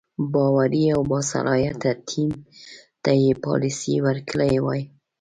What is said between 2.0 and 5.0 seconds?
ټیم ته یې پالیسي ورکړې وای.